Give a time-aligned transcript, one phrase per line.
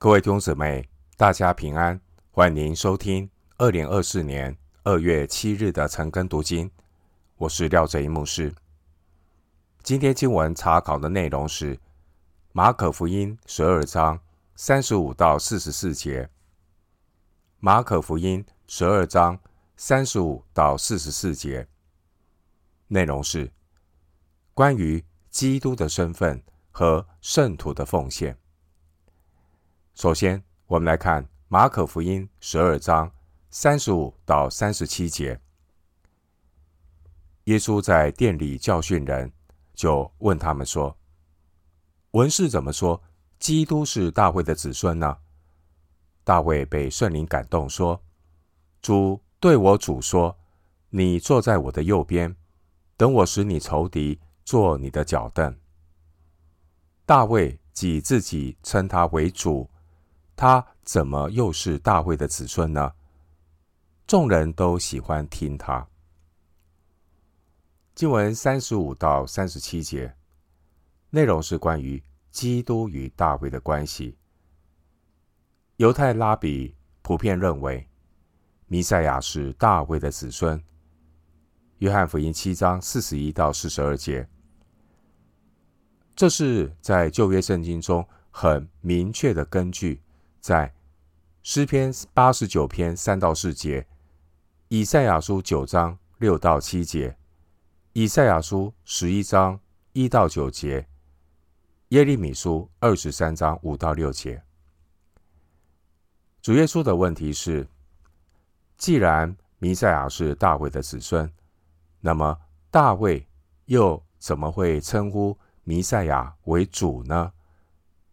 [0.00, 2.00] 各位弟兄姊妹，大家平安，
[2.30, 6.70] 欢迎您收听二零二四年二月七日的晨更读经。
[7.36, 8.54] 我是廖哲一牧师。
[9.82, 11.76] 今天经文查考的内容是
[12.52, 14.20] 马可福音十二章
[14.54, 16.30] 三十五到四十四节。
[17.58, 19.36] 马可福音十二章
[19.76, 21.66] 三十五到四十四节
[22.86, 23.50] 内容是
[24.54, 26.40] 关于基督的身份
[26.70, 28.38] 和圣徒的奉献。
[29.98, 33.10] 首先，我们来看马可福音十二章
[33.50, 35.40] 三十五到三十七节。
[37.46, 39.32] 耶稣在殿里教训人，
[39.74, 40.96] 就问他们说
[42.14, 43.02] ：“文士怎么说？
[43.40, 45.18] 基督是大卫的子孙呢？”
[46.22, 48.00] 大卫被圣灵感动，说
[48.80, 50.38] ：“主对我主说，
[50.90, 52.36] 你坐在我的右边，
[52.96, 55.58] 等我使你仇敌坐你的脚凳。”
[57.04, 59.68] 大卫既自己称他为主。
[60.38, 62.92] 他怎么又是大卫的子孙呢？
[64.06, 65.84] 众人都喜欢听他。
[67.92, 70.14] 经文三十五到三十七节，
[71.10, 74.16] 内容是关于基督与大卫的关系。
[75.78, 77.88] 犹太拉比普遍认为，
[78.68, 80.62] 弥赛亚是大卫的子孙。
[81.78, 84.28] 约翰福音七章四十一到四十二节，
[86.14, 90.00] 这是在旧约圣经中很明确的根据。
[90.40, 90.72] 在
[91.42, 93.86] 诗篇八十九篇三到四节，
[94.68, 97.16] 以赛亚书九章六到七节，
[97.92, 99.58] 以赛亚书十一章
[99.92, 100.86] 一到九节，
[101.88, 104.42] 耶利米书二十三章五到六节。
[106.40, 107.66] 主耶稣的问题是：
[108.76, 111.30] 既然弥赛亚是大卫的子孙，
[112.00, 112.38] 那么
[112.70, 113.26] 大卫
[113.66, 117.32] 又怎么会称呼弥赛亚为主呢？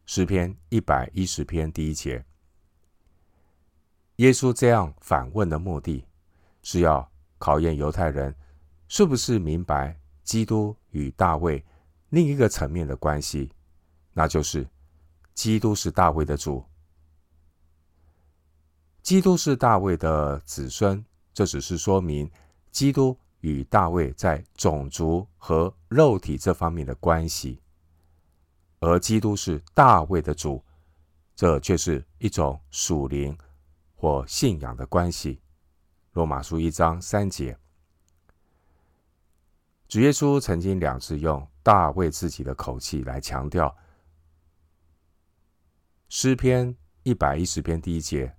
[0.06, 2.24] 诗篇一百一十篇第一节，
[4.18, 6.06] 耶稣这样反问的目的，
[6.62, 8.34] 是要考验犹太人
[8.88, 11.64] 是不是明白基督与大卫
[12.10, 13.52] 另一个层面的关系，
[14.14, 14.68] 那就是
[15.34, 16.64] 基督是大卫的主，
[19.02, 22.30] 基督是大卫的子孙，这只是说明
[22.70, 27.60] 基督与大卫在种族和肉体这方面的关系。
[28.86, 30.64] 而基督是大卫的主，
[31.36, 33.36] 这却是一种属灵
[33.96, 35.42] 或信仰的关系。
[36.14, 37.58] 罗马书一章三节，
[39.88, 43.76] 主耶稣曾经两次用大卫自己的口气来强调。
[46.08, 48.32] 诗篇一百一十篇第一节，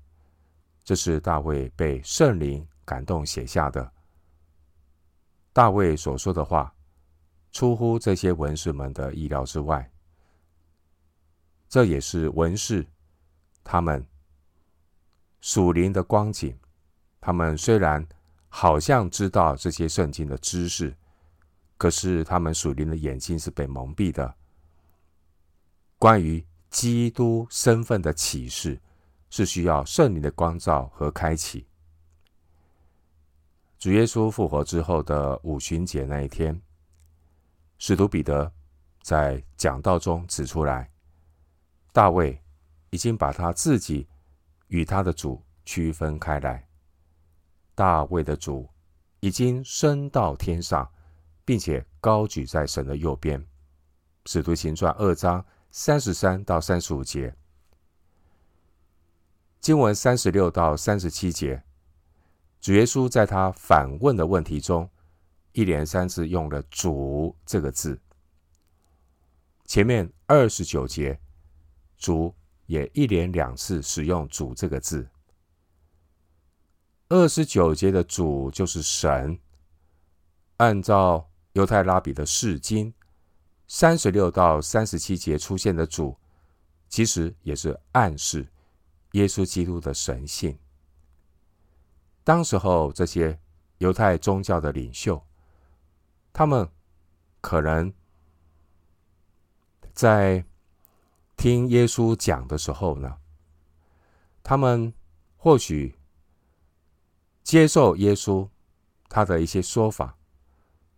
[0.84, 3.92] 这是大卫被圣灵感动写下的。
[5.52, 6.72] 大卫所说的话，
[7.50, 9.90] 出乎这些文士们的意料之外。
[11.76, 12.86] 这也是文士
[13.62, 14.02] 他们
[15.42, 16.58] 属灵的光景。
[17.20, 18.02] 他们虽然
[18.48, 20.96] 好像知道这些圣经的知识，
[21.76, 24.34] 可是他们属灵的眼睛是被蒙蔽的。
[25.98, 28.80] 关于基督身份的启示，
[29.28, 31.66] 是需要圣灵的光照和开启。
[33.78, 36.58] 主耶稣复活之后的五旬节那一天，
[37.76, 38.50] 使徒彼得
[39.02, 40.90] 在讲道中指出来。
[41.96, 42.38] 大卫
[42.90, 44.06] 已经把他自己
[44.66, 46.68] 与他的主区分开来。
[47.74, 48.68] 大卫的主
[49.20, 50.92] 已经升到天上，
[51.42, 53.42] 并且高举在神的右边。
[54.26, 57.34] 使徒行传二章三十三到三十五节，
[59.58, 61.62] 经文三十六到三十七节，
[62.60, 64.86] 主耶稣在他反问的问题中，
[65.52, 67.98] 一连三次用了“主”这个字。
[69.64, 71.18] 前面二十九节。
[71.96, 72.34] 主
[72.66, 75.08] 也一连两次使用“主”这个字。
[77.08, 79.38] 二十九节的“主”就是神。
[80.58, 82.92] 按照犹太拉比的释经，
[83.68, 86.16] 三十六到三十七节出现的“主”，
[86.88, 88.46] 其实也是暗示
[89.12, 90.58] 耶稣基督的神性。
[92.24, 93.38] 当时候这些
[93.78, 95.24] 犹太宗教的领袖，
[96.32, 96.68] 他们
[97.40, 97.92] 可能
[99.94, 100.44] 在。
[101.36, 103.18] 听耶稣讲的时候呢，
[104.42, 104.92] 他们
[105.36, 105.94] 或许
[107.42, 108.48] 接受耶稣
[109.08, 110.16] 他的一些说法，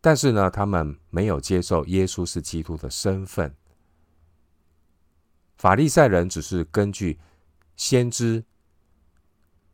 [0.00, 3.54] 但是呢，他们没有接受耶稣是基督的身份。
[5.56, 7.18] 法利赛人只是根据
[7.74, 8.44] 先知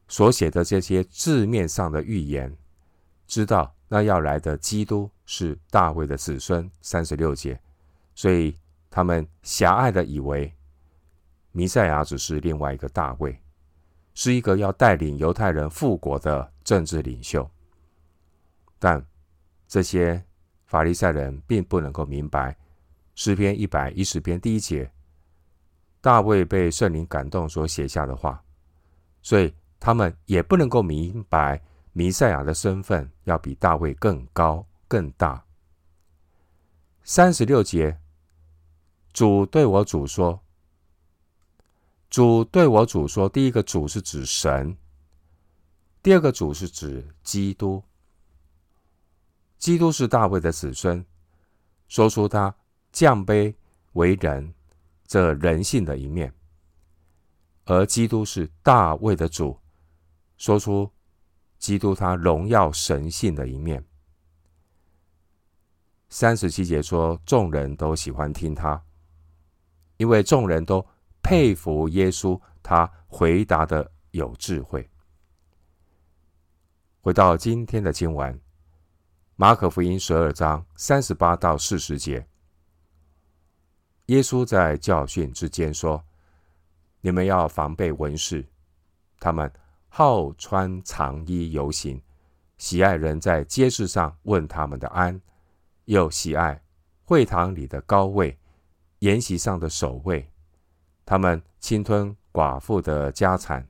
[0.09, 2.57] 所写的这些字面上的预言，
[3.27, 7.61] 知道那要来的基督是大卫的子孙，三十六节，
[8.15, 8.59] 所以。
[8.95, 10.55] 他们狭隘的以为
[11.51, 13.37] 弥赛亚只是另外一个大卫，
[14.15, 17.51] 是一个要带领犹太人复国的政治领袖。
[18.79, 19.05] 但
[19.67, 20.25] 这些
[20.67, 22.57] 法利赛人并不能够明白
[23.17, 24.89] 诗篇一百一十篇第一节，
[26.01, 28.41] 大卫被圣灵感动所写下的话，
[29.23, 31.61] 所以他们也不能够明白
[31.93, 35.45] 弥赛亚的身份要比大卫更高更大。
[37.03, 37.99] 三十六节，
[39.15, 40.43] 主对我主说。
[42.11, 44.77] 主对我主说：“第一个主是指神，
[46.03, 47.83] 第二个主是指基督。
[49.59, 51.05] 基督是大卫的子孙，
[51.89, 52.55] 说出他
[52.93, 53.55] 降卑
[53.95, 54.55] 为人
[55.07, 56.31] 这人性的一面；
[57.65, 59.59] 而基督是大卫的主，
[60.37, 60.91] 说出
[61.59, 63.85] 基督他荣耀神性的一面。”
[66.11, 68.81] 三十七节说：“众人都喜欢听他，
[69.97, 70.85] 因为众人都。”
[71.27, 74.91] 佩服耶稣，他回答的有智慧。
[77.01, 78.39] 回到今天的经文，
[79.35, 82.27] 马可福音十二章三十八到四十节，
[84.09, 86.05] 耶稣在教训之间说
[87.01, 88.47] ：“你们要防备文士，
[89.19, 89.51] 他们
[89.89, 92.03] 好穿长衣游行，
[92.59, 95.19] 喜爱人在街市上问他们的安，
[95.87, 96.63] 又喜爱
[97.05, 98.39] 会堂里的高位，
[99.01, 100.31] 筵席上的首位。”
[101.07, 103.69] 他们侵吞寡妇的家产，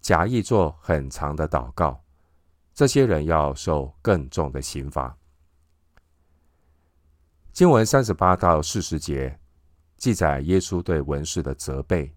[0.00, 2.02] 假意做很长的祷告。
[2.72, 5.16] 这些人要受更重的刑罚。
[7.52, 9.38] 经文三十八到四十节
[9.96, 12.14] 记载耶稣对文士的责备。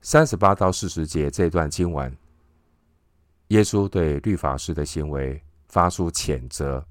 [0.00, 2.16] 三十八到四十节这段经文，
[3.48, 6.86] 耶稣对律法师的行为发出谴责。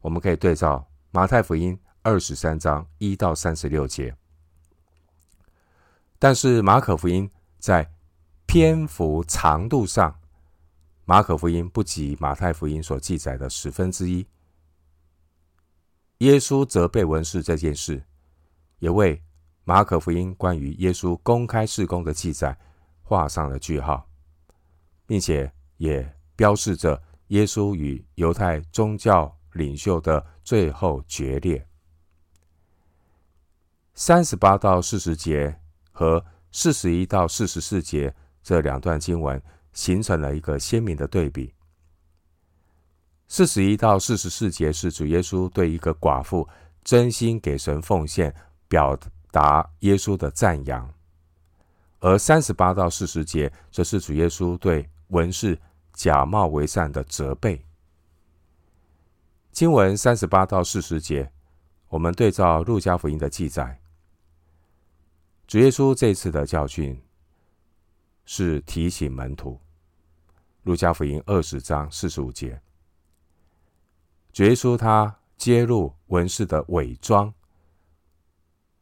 [0.00, 4.16] 我们可以对照马太福音二十三章一到三十六节。
[6.18, 7.92] 但是马可福音在
[8.46, 10.18] 篇幅长度上，
[11.04, 14.26] 马可福音不及马太福音所记载的十分之一。
[16.18, 18.02] 耶稣责备文士这件事，
[18.80, 19.22] 也为
[19.62, 22.58] 马可福音关于耶稣公开事工的记载
[23.02, 24.08] 画上了句号，
[25.06, 31.67] 并且也标示着耶稣与犹太宗教领袖的最后决裂。
[34.00, 35.58] 三十八到四十节。
[35.90, 39.42] 和四十一到四十四节这两段经文
[39.72, 41.52] 形成了一个鲜明的对比。
[43.26, 46.48] 四十一到四十四节是主耶稣对一个寡妇
[46.84, 48.32] 真心给神奉献，
[48.68, 48.96] 表
[49.32, 50.86] 达耶稣的赞扬；
[51.98, 55.60] 而三十八到四十节则是主耶稣对文士
[55.94, 57.60] 假冒为善的责备。
[59.50, 61.32] 经文三十八到四十节，
[61.88, 63.80] 我们对照路加福音的记载。
[65.48, 67.02] 主耶稣这次的教训
[68.26, 69.58] 是提醒门徒，
[70.64, 72.60] 路加福音二十章四十五节，
[74.30, 77.32] 主耶稣他揭露文士的伪装。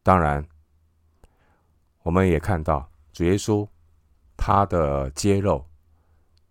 [0.03, 0.45] 当然，
[2.03, 3.65] 我们也看到主耶稣
[4.35, 5.63] 他的揭露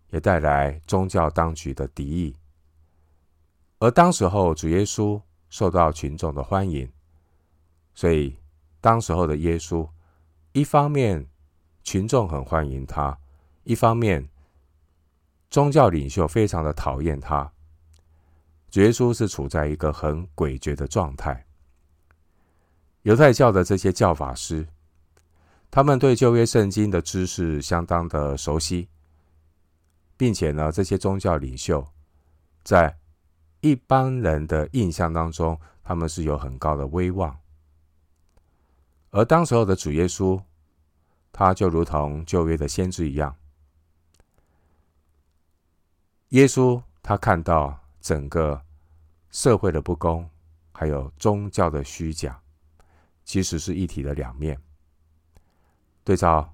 [0.09, 2.35] 也带来宗教当局的敌意，
[3.77, 5.21] 而当时候主耶稣
[5.51, 6.91] 受到群众的欢迎，
[7.93, 8.35] 所以
[8.81, 9.87] 当时候的耶稣。
[10.57, 11.27] 一方面，
[11.83, 13.15] 群众很欢迎他；
[13.63, 14.27] 一方面，
[15.51, 17.53] 宗教领袖非常的讨厌他。
[18.71, 21.45] 耶稣是处在一个很诡谲的状态。
[23.03, 24.67] 犹太教的这些教法师，
[25.69, 28.89] 他们对旧约圣经的知识相当的熟悉，
[30.17, 31.87] 并且呢，这些宗教领袖
[32.63, 32.97] 在
[33.61, 37.37] 一般人的印象当中，他们是有很高的威望。
[39.11, 40.41] 而当时候的主耶稣，
[41.31, 43.35] 他就如同旧约的先知一样。
[46.29, 48.61] 耶稣他看到整个
[49.31, 50.29] 社会的不公，
[50.73, 52.39] 还有宗教的虚假，
[53.23, 54.59] 其实是一体的两面。
[56.03, 56.53] 对照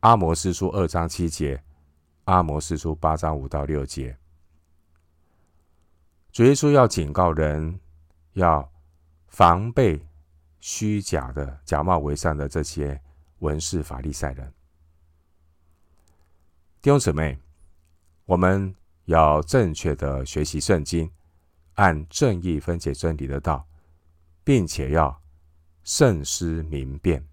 [0.00, 1.62] 阿摩斯书二章七节，
[2.24, 4.16] 阿摩斯书八章五到六节，
[6.30, 7.80] 主耶稣要警告人，
[8.34, 8.70] 要
[9.28, 10.06] 防备。
[10.68, 13.00] 虚假的、假冒为善的这些
[13.38, 14.52] 文士、法利赛人，
[16.82, 17.38] 弟兄姊妹，
[18.24, 21.08] 我们要正确的学习圣经，
[21.74, 23.64] 按正义分解真理的道，
[24.42, 25.22] 并且要
[25.84, 27.24] 慎思明辨。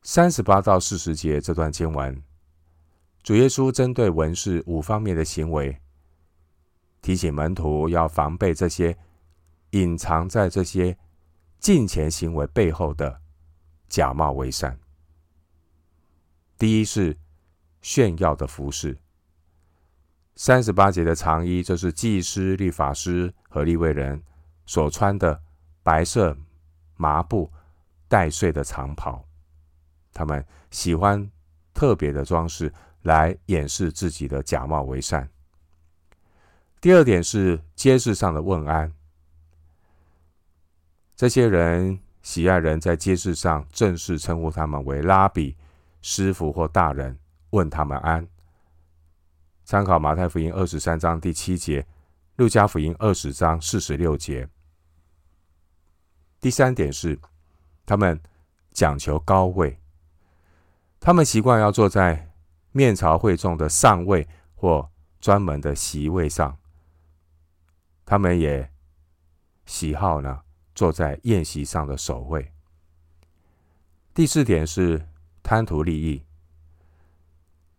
[0.00, 2.24] 三十八到四十节这段经文，
[3.22, 5.78] 主耶稣针对文士五方面的行为，
[7.02, 8.96] 提醒门徒要防备这些
[9.72, 10.96] 隐藏在这些。
[11.60, 13.20] 金钱行为背后的
[13.88, 14.78] 假冒为善。
[16.56, 17.16] 第一是
[17.82, 18.98] 炫耀的服饰。
[20.34, 24.22] 三十八节的长衣，这是祭司、律法师和立位人
[24.64, 25.42] 所穿的
[25.82, 26.34] 白色
[26.96, 27.52] 麻布
[28.08, 29.22] 带穗的长袍。
[30.14, 31.30] 他们喜欢
[31.74, 35.28] 特别的装饰来掩饰自己的假冒为善。
[36.80, 38.90] 第二点是街市上的问安。
[41.20, 45.54] 这些人喜爱人在街市上正式称呼他们为拉比、
[46.00, 47.18] 师傅或大人，
[47.50, 48.26] 问他们安。
[49.62, 51.86] 参考马太福音二十三章第七节，
[52.36, 54.48] 路加福音二十章四十六节。
[56.40, 57.20] 第三点是，
[57.84, 58.18] 他们
[58.72, 59.78] 讲求高位，
[60.98, 62.30] 他们习惯要坐在
[62.72, 66.56] 面朝会众的上位或专门的席位上。
[68.06, 68.72] 他们也
[69.66, 70.40] 喜好呢
[70.80, 72.50] 坐在宴席上的首位。
[74.14, 75.06] 第四点是
[75.42, 76.24] 贪图利益。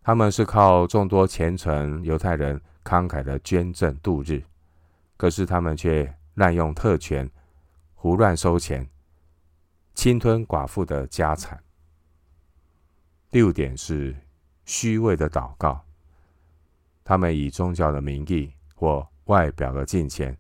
[0.03, 4.43] 他们是靠众多虔诚犹太人慷慨的捐赠度日，
[5.17, 7.27] 可是他们却滥用特权，
[7.95, 8.87] 胡乱收钱，
[9.95, 11.59] 侵吞寡妇的家产。
[13.31, 14.15] 第五点是
[14.63, 15.83] 虚伪的祷告，
[17.03, 20.37] 他们以宗教的名义或外表的敬虔，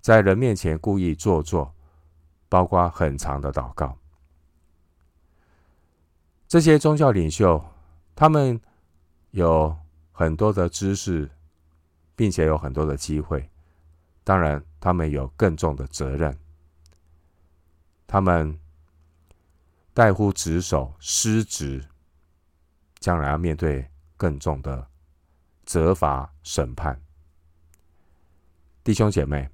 [0.00, 1.72] 在人面前故意做作，
[2.48, 3.98] 包括很长的祷告。
[6.46, 7.64] 这些宗教领袖，
[8.14, 8.60] 他们。
[9.34, 9.76] 有
[10.12, 11.28] 很多的知识，
[12.14, 13.50] 并且有很多的机会。
[14.22, 16.38] 当然，他们有更重的责任。
[18.06, 18.56] 他们
[19.92, 21.84] 怠忽职守、失职，
[23.00, 24.86] 将来要面对更重的
[25.64, 27.02] 责罚审判。
[28.84, 29.50] 弟兄姐妹，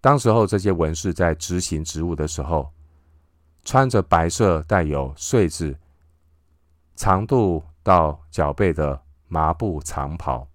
[0.00, 2.72] 当时候这些文士在执行职务的时候，
[3.64, 5.76] 穿着白色带有穗子、
[6.96, 7.62] 长度。
[7.80, 10.46] 到脚背的麻布长袍，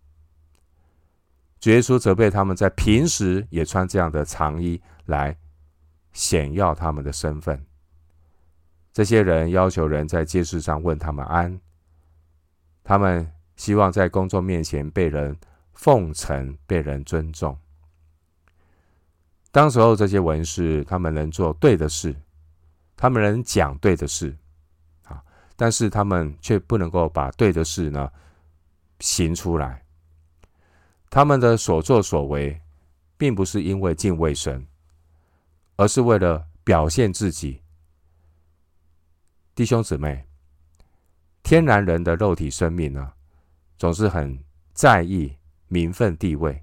[1.59, 5.35] 主耶稣责备他们在平时也穿这样的长衣来
[6.11, 7.65] 显耀他们的身份。
[8.91, 11.59] 这些人要求人在街市上问他们安，
[12.83, 15.35] 他们希望在公众面前被人
[15.73, 17.57] 奉承、被人尊重。
[19.53, 22.15] 当时候这些文士，他们能做对的事，
[22.97, 24.35] 他们能讲对的事。
[25.03, 25.23] 啊
[25.55, 28.11] 但是他们却不能够把对的事呢
[28.99, 29.85] 行出来。
[31.11, 32.59] 他们的所作所为，
[33.15, 34.65] 并不是因为敬畏神，
[35.75, 37.61] 而是为了表现自己。
[39.53, 40.27] 弟兄姊妹，
[41.43, 43.13] 天然人的肉体生命呢，
[43.77, 44.43] 总是很
[44.73, 46.62] 在意名分地位，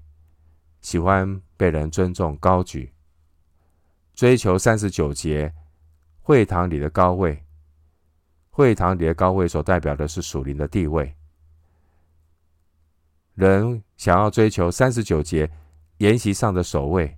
[0.81, 2.91] 喜欢被人尊重高举，
[4.13, 5.53] 追求三十九节
[6.21, 7.43] 会堂里的高位。
[8.49, 11.15] 会堂里的高位所代表的是属灵的地位。
[13.33, 15.49] 人想要追求三十九节
[15.99, 17.17] 筵席上的首位，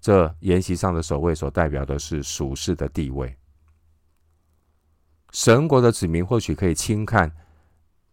[0.00, 3.36] 这筵席上的首位所代表的是属世的地位。
[5.30, 7.30] 神国的子民或许可以轻看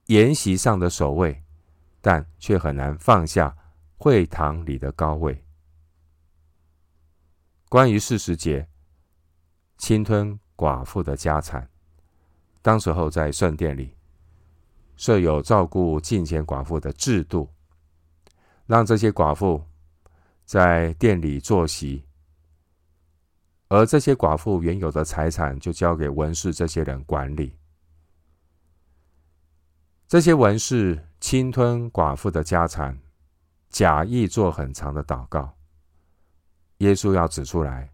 [0.06, 1.42] 筵席上的首位，
[2.02, 3.58] 但却很难放下
[4.04, 5.46] 会堂里的高位。
[7.70, 8.68] 关于四十节，
[9.78, 11.70] 侵吞寡妇的家产。
[12.64, 13.96] 当时候在圣殿里
[14.96, 17.48] 设有照顾敬虔寡妇的制度，
[18.66, 19.64] 让这些寡妇
[20.46, 22.04] 在殿里坐席，
[23.68, 27.56] 而这些寡妇原有的财产就交给文士这些人管理。
[30.08, 33.00] 这些文士侵吞寡妇的家产，
[33.72, 35.58] 假意做很长的祷告。
[36.80, 37.90] 耶稣要指出来，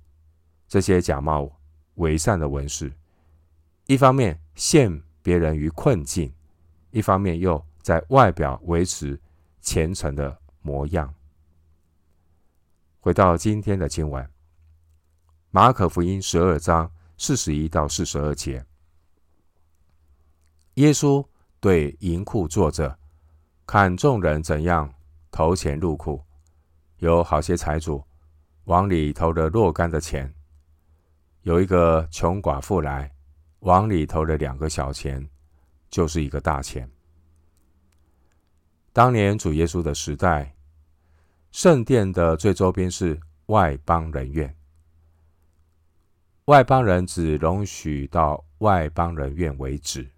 [0.67, 1.49] 这些假冒
[1.95, 2.91] 伪善的文士。
[3.85, 6.33] 一方面陷别人于困境，
[6.91, 9.19] 一方面又在外表维持
[9.61, 11.13] 虔诚的模样。
[12.99, 14.29] 回到今天的经文，
[15.51, 18.65] 马可福音十二章四十一到四十二节，
[20.73, 21.25] 耶稣
[21.59, 22.97] 对银库坐着，
[23.65, 24.93] 看众人怎样
[25.37, 26.19] 投钱入库，
[26.97, 28.03] 有好些财主
[28.63, 30.33] 往里投了若干的钱，
[31.43, 33.13] 有一个穷寡妇来。
[33.59, 35.29] 往里投了两个小钱，
[35.91, 36.89] 就是一个大钱。
[38.91, 40.55] 当年主耶稣的时代，
[41.51, 44.55] 圣殿的最周边是外邦人院，
[46.45, 50.09] 外邦人只容许到外邦人院为止。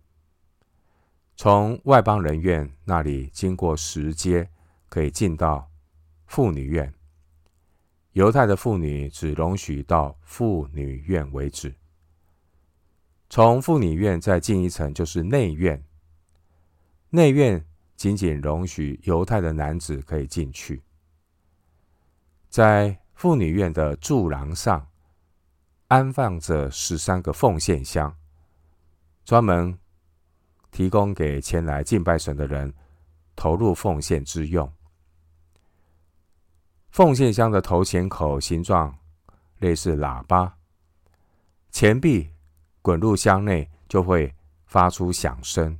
[1.35, 4.49] 从外邦人院那里经过石阶，
[4.89, 5.71] 可以进到
[6.25, 6.93] 妇女院。
[8.13, 11.73] 犹太的妇女只容许到妇女院为止。
[13.29, 15.81] 从妇女院再进一层就是内院。
[17.11, 17.63] 内院
[17.95, 20.81] 仅仅容许犹太的男子可以进去。
[22.49, 24.87] 在妇女院的柱廊上
[25.87, 28.15] 安放着十三个奉献箱，
[29.23, 29.77] 专门
[30.71, 32.73] 提供给前来敬拜神的人
[33.35, 34.71] 投入奉献之用。
[36.89, 38.97] 奉献箱的头衔口形状
[39.59, 40.57] 类似喇叭，
[41.71, 42.29] 钱币
[42.81, 44.33] 滚入箱内就会
[44.65, 45.77] 发出响声。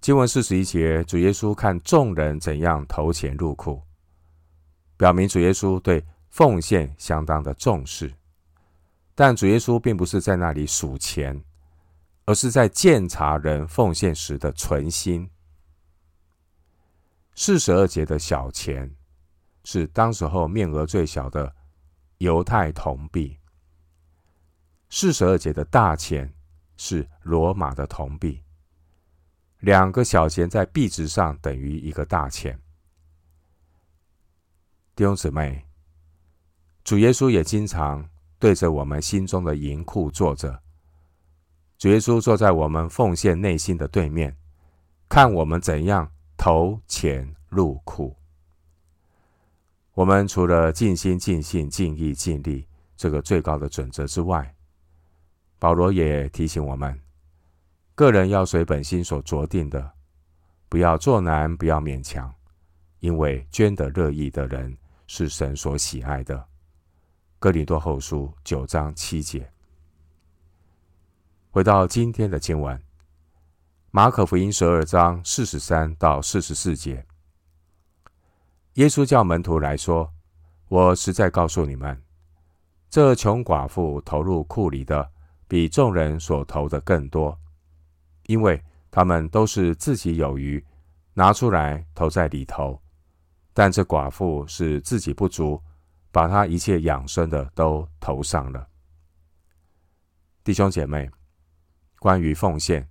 [0.00, 3.82] 经文四十一节，主耶稣看众人怎样投钱入库，
[4.96, 8.12] 表明主耶稣对奉献相当的重视。
[9.14, 11.42] 但主耶稣并不是在那里数钱，
[12.26, 15.28] 而是在鉴察人奉献时的存心。
[17.38, 18.90] 四十二节的小钱
[19.62, 21.54] 是当时候面额最小的
[22.16, 23.38] 犹太铜币，
[24.88, 26.32] 四十二节的大钱
[26.78, 28.42] 是罗马的铜币。
[29.60, 32.58] 两个小钱在币值上等于一个大钱。
[34.94, 35.62] 弟兄姊妹，
[36.84, 40.62] 主耶稣也经常对着我们心中的银库坐着。
[41.76, 44.34] 主耶稣坐在我们奉献内心的对面，
[45.06, 46.10] 看我们怎样。
[46.46, 48.14] 投钱入库，
[49.94, 52.64] 我们除了尽心、尽性、尽意、尽力
[52.96, 54.54] 这个最高的准则之外，
[55.58, 57.00] 保罗也提醒我们，
[57.96, 59.90] 个人要随本心所酌定的，
[60.68, 62.32] 不要做难，不要勉强，
[63.00, 66.46] 因为捐得乐意的人是神所喜爱的。
[67.40, 69.50] 哥林多后书九章七节。
[71.50, 72.85] 回到今天的经文。
[73.96, 77.06] 马可福音十二章四十三到四十四节，
[78.74, 80.12] 耶稣叫门徒来说
[80.68, 81.98] ：“我实在告诉你们，
[82.90, 85.10] 这穷寡妇投入库里的，
[85.48, 87.40] 比众人所投的更多，
[88.26, 90.62] 因为他们都是自己有余，
[91.14, 92.78] 拿出来投在里头；
[93.54, 95.58] 但这寡妇是自己不足，
[96.12, 98.68] 把她一切养生的都投上了。”
[100.44, 101.10] 弟兄姐妹，
[101.98, 102.86] 关于奉献。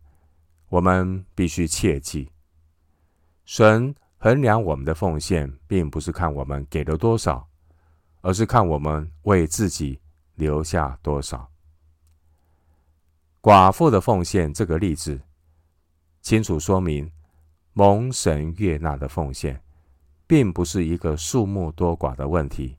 [0.76, 2.30] 我们必须切记，
[3.46, 7.48] 神衡量我们的奉献，并不是看我们给了多少，
[8.20, 9.98] 而是看我们为自己
[10.34, 11.50] 留下多少。
[13.42, 15.18] 寡妇的奉献这个例子，
[16.22, 17.10] 清楚说明
[17.72, 19.58] 蒙神悦纳的奉献，
[20.28, 22.76] 并不是一个数目多寡的问题，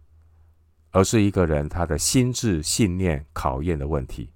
[0.91, 4.31] 而是一个人他的心智信念考验的问题。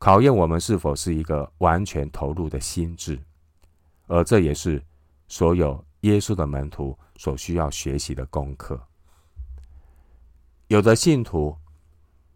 [0.00, 3.20] 考验我们是否是一个完全投入的心智，
[4.06, 4.82] 而这也是
[5.28, 8.80] 所有耶稣的门徒所需要学习的功课。
[10.68, 11.54] 有的信徒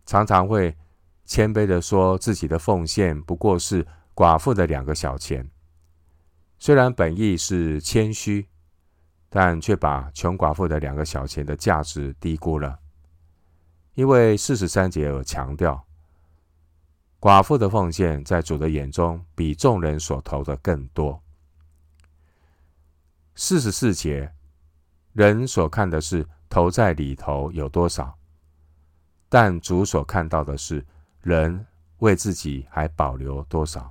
[0.04, 0.76] 常常会
[1.24, 5.50] 谦卑地说自己的奉献不过是寡妇的两个小钱，
[6.58, 8.46] 虽然本意是谦虚，
[9.30, 12.78] 但却把穷寡妇的两个小钱的价值低估了，
[13.94, 15.82] 因为四十三节有强调。
[17.24, 21.18] 寡妇的奉献在主的眼中比众人所投的更多。
[23.34, 24.30] 四十四节，
[25.14, 28.14] 人所看的是投在里头有多少，
[29.30, 30.84] 但主所看到的是
[31.22, 31.64] 人
[32.00, 33.90] 为自己还保留多少。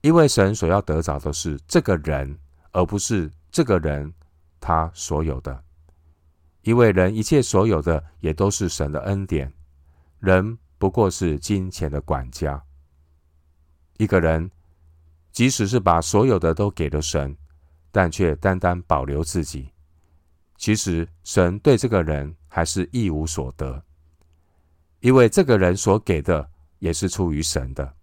[0.00, 2.38] 因为神所要得着的是这个人，
[2.70, 4.10] 而不是这个人
[4.58, 5.62] 他所有的。
[6.62, 9.52] 因为人一切所有的也都是神的恩典，
[10.20, 10.56] 人。
[10.82, 12.60] 不过是金钱的管家。
[13.98, 14.50] 一个人，
[15.30, 17.36] 即使是把所有的都给了神，
[17.92, 19.70] 但却单单保留自己，
[20.56, 23.80] 其实神对这个人还是一无所得，
[24.98, 27.94] 因为这个人所给的也是出于神的，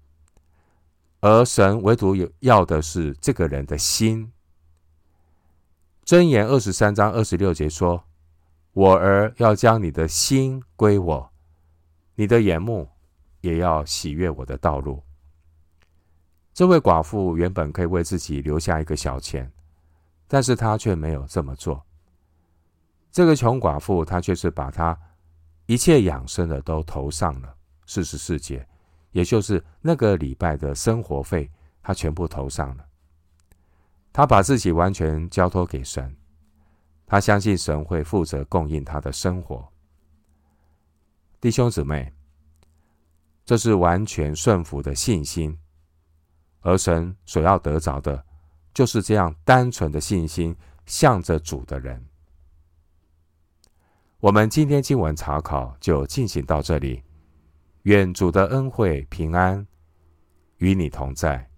[1.19, 4.31] 而神唯独有要的是这个人的心。
[6.05, 8.05] 箴言二十三章二十六节说
[8.71, 11.29] ：“我儿要将你的心归我。”
[12.19, 12.85] 你的眼目
[13.39, 15.01] 也要喜悦我的道路。
[16.53, 19.49] 这位寡妇原本可以为自己留下一个小钱，
[20.27, 21.81] 但是她却没有这么做。
[23.09, 24.99] 这个穷寡妇，她却是把她
[25.65, 27.55] 一切养生的都投上了
[27.85, 28.67] 四十四节，
[29.11, 31.49] 也就是那个礼拜的生活费，
[31.81, 32.85] 她全部投上了。
[34.11, 36.13] 她把自己完全交托给神，
[37.05, 39.65] 她相信神会负责供应她的生活。
[41.41, 42.13] 弟兄姊妹，
[43.45, 45.57] 这是完全顺服的信心，
[46.59, 48.25] 而神所要得着的，
[48.73, 50.53] 就是这样单纯的信心，
[50.85, 52.05] 向着主的人。
[54.19, 57.01] 我们今天经文查考就进行到这里，
[57.83, 59.65] 愿主的恩惠平安
[60.57, 61.48] 与你同在。